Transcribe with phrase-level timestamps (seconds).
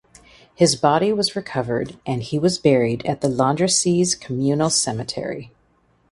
[0.55, 5.51] His body was recovered and he was buried at the Landrecies Communal Cemetery.